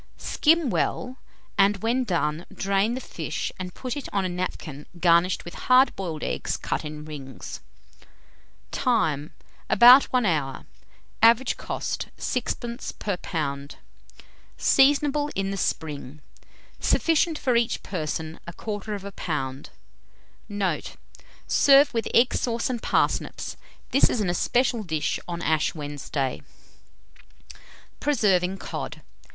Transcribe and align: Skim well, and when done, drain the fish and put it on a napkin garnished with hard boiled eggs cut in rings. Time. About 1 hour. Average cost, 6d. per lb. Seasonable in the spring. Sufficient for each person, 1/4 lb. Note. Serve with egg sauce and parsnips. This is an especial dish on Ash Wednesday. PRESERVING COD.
Skim 0.17 0.71
well, 0.71 1.17
and 1.59 1.83
when 1.83 2.03
done, 2.05 2.47
drain 2.51 2.95
the 2.95 2.99
fish 2.99 3.51
and 3.59 3.75
put 3.75 3.95
it 3.95 4.09
on 4.11 4.25
a 4.25 4.29
napkin 4.29 4.87
garnished 4.99 5.45
with 5.45 5.53
hard 5.53 5.95
boiled 5.95 6.23
eggs 6.23 6.57
cut 6.57 6.83
in 6.83 7.05
rings. 7.05 7.59
Time. 8.71 9.31
About 9.69 10.05
1 10.05 10.25
hour. 10.25 10.65
Average 11.21 11.55
cost, 11.55 12.07
6d. 12.17 12.97
per 12.97 13.15
lb. 13.15 13.75
Seasonable 14.57 15.29
in 15.35 15.51
the 15.51 15.55
spring. 15.55 16.21
Sufficient 16.79 17.37
for 17.37 17.55
each 17.55 17.83
person, 17.83 18.39
1/4 18.47 18.99
lb. 19.01 19.67
Note. 20.49 20.95
Serve 21.45 21.93
with 21.93 22.07
egg 22.11 22.33
sauce 22.33 22.71
and 22.71 22.81
parsnips. 22.81 23.55
This 23.91 24.09
is 24.09 24.19
an 24.19 24.31
especial 24.31 24.81
dish 24.81 25.19
on 25.27 25.43
Ash 25.43 25.75
Wednesday. 25.75 26.41
PRESERVING 27.99 28.57
COD. 28.57 29.03